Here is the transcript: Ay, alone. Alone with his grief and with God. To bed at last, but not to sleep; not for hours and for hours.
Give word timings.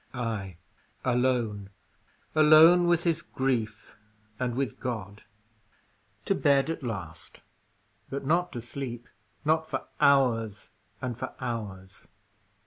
Ay, 0.15 0.57
alone. 1.05 1.69
Alone 2.33 2.87
with 2.87 3.03
his 3.03 3.21
grief 3.21 3.95
and 4.39 4.55
with 4.55 4.79
God. 4.79 5.21
To 6.25 6.33
bed 6.33 6.71
at 6.71 6.81
last, 6.81 7.43
but 8.09 8.25
not 8.25 8.51
to 8.53 8.63
sleep; 8.63 9.07
not 9.45 9.69
for 9.69 9.85
hours 9.99 10.71
and 11.03 11.15
for 11.15 11.35
hours. 11.39 12.07